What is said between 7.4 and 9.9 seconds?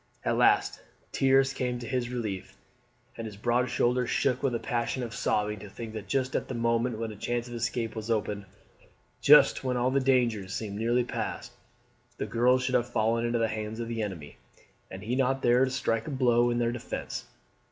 of escape was opened just when